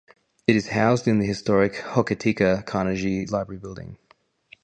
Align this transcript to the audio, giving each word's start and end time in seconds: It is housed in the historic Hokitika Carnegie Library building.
It 0.47 0.55
is 0.55 0.69
housed 0.69 1.07
in 1.07 1.19
the 1.19 1.27
historic 1.27 1.73
Hokitika 1.75 2.65
Carnegie 2.65 3.27
Library 3.27 3.59
building. 3.59 3.99